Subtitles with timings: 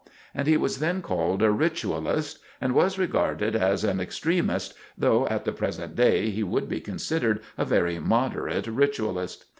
[0.33, 5.45] And he was then called a "Ritualist," and was regarded as an extremist though at
[5.45, 9.45] the present day he would be considered a very moderate ritualist.